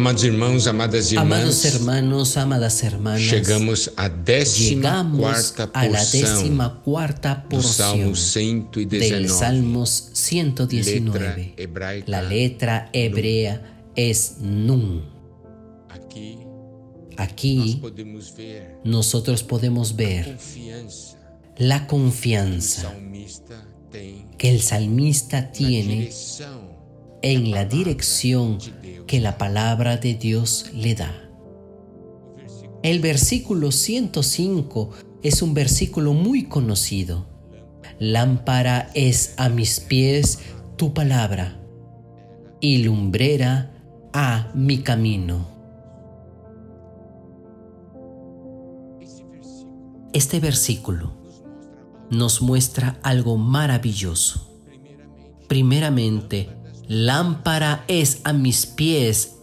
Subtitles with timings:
[0.00, 6.02] Amados irmãos, amadas irmãs, Amados hermanos, amadas hermanas, chegamos à décima llegamos quarta a la
[6.02, 9.10] décima cuarta Salmo porción 119.
[9.10, 11.54] del Salmos Letra 119.
[11.58, 12.10] hebraica.
[12.10, 15.04] La letra hebrea es Nun.
[17.18, 20.38] Aquí podemos ver nosotros podemos ver
[21.58, 22.90] la confianza
[24.38, 26.10] que el salmista tiene
[27.22, 28.58] en la dirección
[29.06, 31.30] que la palabra de Dios le da.
[32.82, 34.90] El versículo 105
[35.22, 37.26] es un versículo muy conocido.
[37.98, 40.38] Lámpara es a mis pies
[40.76, 41.60] tu palabra
[42.60, 43.74] y lumbrera
[44.12, 45.46] a mi camino.
[50.12, 51.12] Este versículo
[52.10, 54.58] nos muestra algo maravilloso.
[55.46, 56.48] Primeramente,
[56.90, 59.36] lámpara es a mis pies,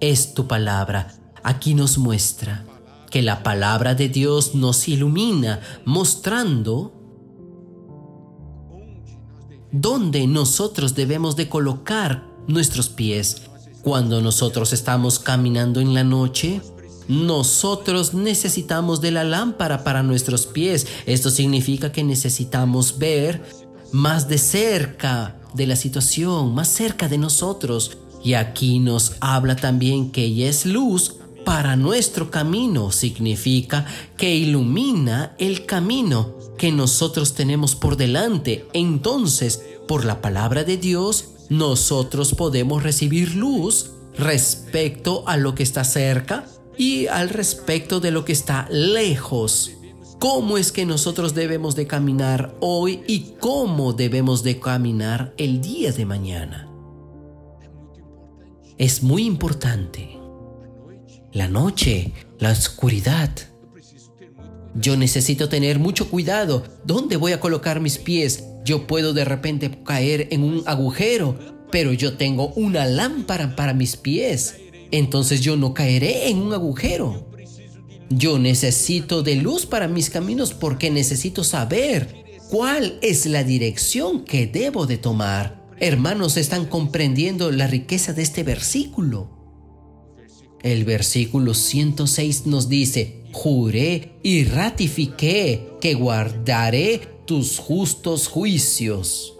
[0.00, 1.14] es tu palabra.
[1.42, 2.66] Aquí nos muestra
[3.10, 6.92] que la palabra de Dios nos ilumina, mostrando
[9.72, 13.40] dónde nosotros debemos de colocar nuestros pies.
[13.80, 16.60] Cuando nosotros estamos caminando en la noche,
[17.08, 20.86] nosotros necesitamos de la lámpara para nuestros pies.
[21.06, 23.42] Esto significa que necesitamos ver
[23.90, 27.98] más de cerca de la situación, más cerca de nosotros.
[28.22, 32.90] Y aquí nos habla también que ella es luz para nuestro camino.
[32.90, 38.66] Significa que ilumina el camino que nosotros tenemos por delante.
[38.72, 45.84] Entonces, por la palabra de Dios, nosotros podemos recibir luz respecto a lo que está
[45.84, 46.46] cerca
[46.78, 49.70] y al respecto de lo que está lejos.
[50.24, 55.92] ¿Cómo es que nosotros debemos de caminar hoy y cómo debemos de caminar el día
[55.92, 56.66] de mañana?
[58.78, 60.18] Es muy importante.
[61.30, 63.28] La noche, la oscuridad.
[64.74, 66.62] Yo necesito tener mucho cuidado.
[66.86, 68.44] ¿Dónde voy a colocar mis pies?
[68.64, 71.38] Yo puedo de repente caer en un agujero,
[71.70, 74.56] pero yo tengo una lámpara para mis pies.
[74.90, 77.33] Entonces yo no caeré en un agujero.
[78.16, 84.46] Yo necesito de luz para mis caminos porque necesito saber cuál es la dirección que
[84.46, 85.64] debo de tomar.
[85.80, 89.30] Hermanos, ¿están comprendiendo la riqueza de este versículo?
[90.62, 99.34] El versículo 106 nos dice, juré y ratifiqué que guardaré tus justos juicios.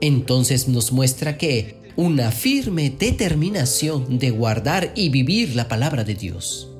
[0.00, 6.75] Entonces nos muestra que una firme determinación de guardar y vivir la palabra de Dios.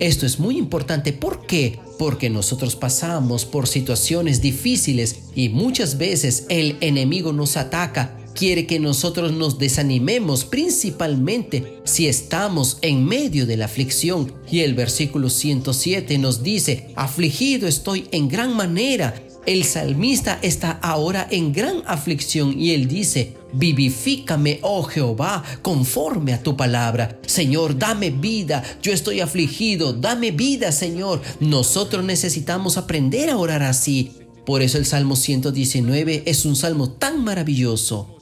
[0.00, 1.12] Esto es muy importante.
[1.12, 1.78] ¿Por qué?
[1.98, 8.16] Porque nosotros pasamos por situaciones difíciles y muchas veces el enemigo nos ataca.
[8.34, 14.32] Quiere que nosotros nos desanimemos, principalmente si estamos en medio de la aflicción.
[14.50, 19.22] Y el versículo 107 nos dice, afligido estoy en gran manera.
[19.44, 26.42] El salmista está ahora en gran aflicción y él dice, vivifícame, oh Jehová, conforme a
[26.42, 27.19] tu palabra.
[27.40, 31.22] Señor, dame vida, yo estoy afligido, dame vida, Señor.
[31.40, 34.12] Nosotros necesitamos aprender a orar así.
[34.44, 38.18] Por eso el Salmo 119 es un salmo tan maravilloso,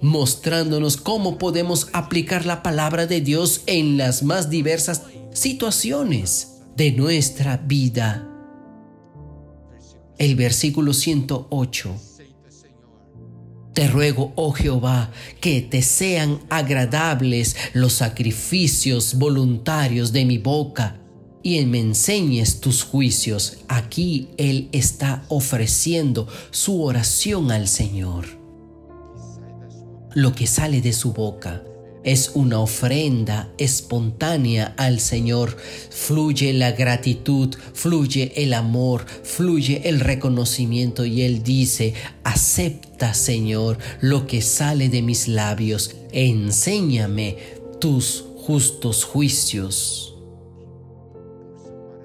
[0.00, 7.56] mostrándonos cómo podemos aplicar la palabra de Dios en las más diversas situaciones de nuestra
[7.56, 8.24] vida.
[10.16, 12.09] El versículo 108.
[13.74, 15.10] Te ruego, oh Jehová,
[15.40, 21.00] que te sean agradables los sacrificios voluntarios de mi boca
[21.42, 23.58] y me enseñes tus juicios.
[23.68, 28.26] Aquí Él está ofreciendo su oración al Señor.
[30.14, 31.62] Lo que sale de su boca
[32.02, 35.56] es una ofrenda espontánea al Señor.
[35.90, 44.26] Fluye la gratitud, fluye el amor, fluye el reconocimiento y Él dice, acepta Señor lo
[44.26, 47.36] que sale de mis labios, enséñame
[47.80, 50.14] tus justos juicios.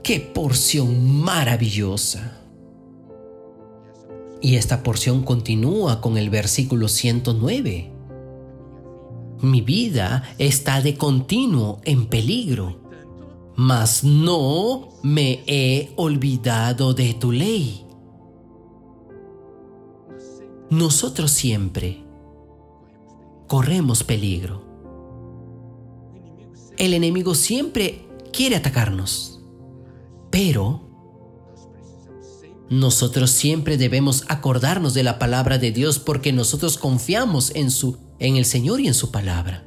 [0.04, 2.42] Qué porción maravillosa.
[4.42, 7.95] Y esta porción continúa con el versículo 109.
[9.46, 12.82] Mi vida está de continuo en peligro,
[13.56, 17.86] mas no me he olvidado de tu ley.
[20.72, 22.04] Nosotros siempre
[23.46, 24.64] corremos peligro.
[26.78, 28.04] El enemigo siempre
[28.34, 29.42] quiere atacarnos,
[30.32, 30.82] pero
[32.72, 38.38] nosotros siempre debemos acordarnos de la palabra de Dios porque nosotros confiamos en su en
[38.38, 39.66] el Señor y en su palabra.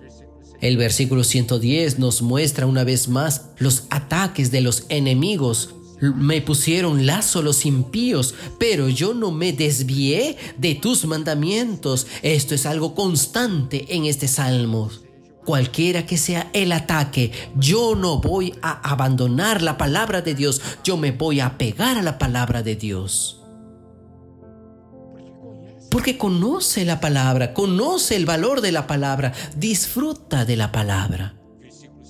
[0.61, 5.75] El versículo 110 nos muestra una vez más los ataques de los enemigos.
[6.01, 12.07] Me pusieron lazo los impíos, pero yo no me desvié de tus mandamientos.
[12.23, 14.91] Esto es algo constante en este salmo.
[15.45, 20.97] Cualquiera que sea el ataque, yo no voy a abandonar la palabra de Dios, yo
[20.97, 23.38] me voy a pegar a la palabra de Dios.
[25.99, 31.35] Porque conoce la palabra, conoce el valor de la palabra, disfruta de la palabra.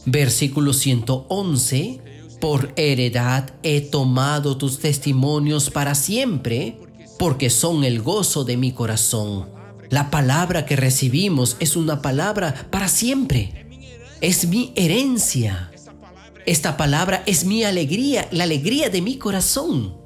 [0.05, 2.03] Versículo 111.
[2.39, 6.79] Por heredad he tomado tus testimonios para siempre,
[7.19, 9.49] porque son el gozo de mi corazón.
[9.89, 13.89] La palabra que recibimos es una palabra para siempre.
[14.21, 15.73] Es mi herencia.
[16.45, 19.97] Esta palabra es mi alegría, la alegría de mi corazón.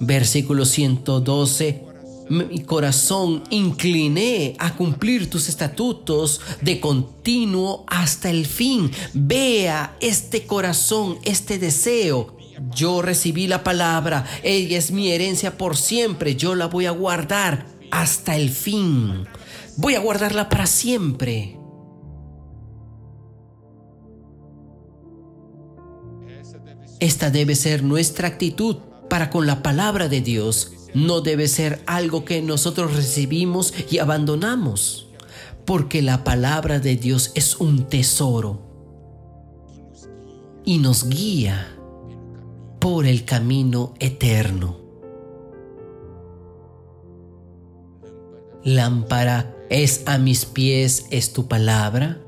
[0.00, 1.84] Versículo 112.
[2.30, 8.90] Mi corazón incliné a cumplir tus estatutos de continuo hasta el fin.
[9.14, 12.36] Vea este corazón, este deseo.
[12.74, 17.66] Yo recibí la palabra, ella es mi herencia por siempre, yo la voy a guardar
[17.90, 19.26] hasta el fin.
[19.76, 21.56] Voy a guardarla para siempre.
[27.00, 32.24] Esta debe ser nuestra actitud para con la palabra de Dios no debe ser algo
[32.24, 35.08] que nosotros recibimos y abandonamos,
[35.64, 38.62] porque la palabra de Dios es un tesoro
[40.64, 41.74] y nos guía
[42.78, 44.78] por el camino eterno.
[48.64, 52.20] Lámpara es a mis pies, es tu palabra.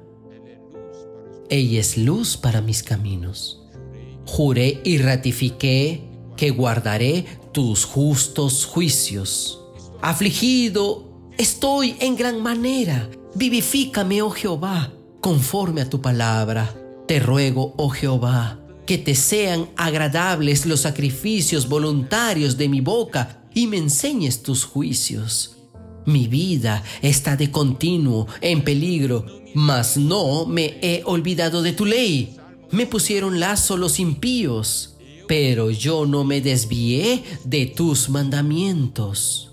[1.49, 3.62] Ella es luz para mis caminos.
[4.27, 6.09] Juré y ratifiqué
[6.40, 9.60] que guardaré tus justos juicios.
[10.00, 11.04] Afligido
[11.37, 13.10] estoy en gran manera.
[13.34, 14.90] Vivifícame, oh Jehová,
[15.20, 16.75] conforme a tu palabra.
[17.06, 23.66] Te ruego, oh Jehová, que te sean agradables los sacrificios voluntarios de mi boca y
[23.66, 25.58] me enseñes tus juicios.
[26.06, 32.38] Mi vida está de continuo en peligro, mas no me he olvidado de tu ley.
[32.70, 34.89] Me pusieron lazo los impíos
[35.31, 39.53] pero yo no me desvié de tus mandamientos.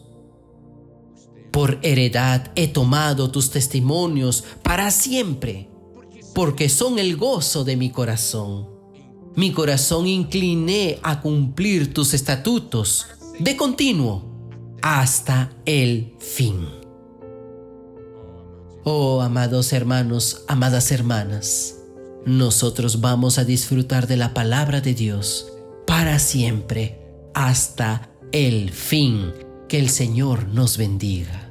[1.51, 5.69] Por heredad he tomado tus testimonios para siempre,
[6.33, 8.67] porque son el gozo de mi corazón.
[9.35, 13.05] Mi corazón incliné a cumplir tus estatutos
[13.37, 14.25] de continuo
[14.81, 16.69] hasta el fin.
[18.83, 21.75] Oh, amados hermanos, amadas hermanas,
[22.25, 25.53] nosotros vamos a disfrutar de la palabra de Dios
[25.97, 26.95] para siempre,
[27.33, 29.33] hasta el fin.
[29.67, 31.46] Que el Señor nos bendiga.